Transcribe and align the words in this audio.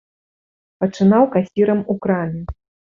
Пачынаў 0.85 1.23
касірам 1.37 1.79
у 1.95 2.01
краме. 2.05 2.41